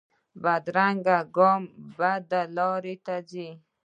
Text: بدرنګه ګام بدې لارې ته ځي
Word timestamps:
بدرنګه 0.43 1.17
ګام 1.35 1.63
بدې 1.97 2.41
لارې 2.57 2.95
ته 3.05 3.15
ځي 3.29 3.49